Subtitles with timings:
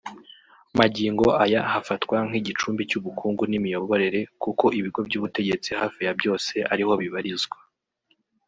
[0.77, 7.57] Magingo aya hafatwa nk’igicumbi cy’ubukungu n’imiyoborere kuko ibigo by’ubutegetsi hafi ya byose ariho bibarizwa